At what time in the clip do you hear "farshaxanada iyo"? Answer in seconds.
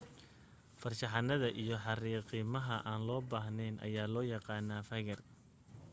0.81-1.75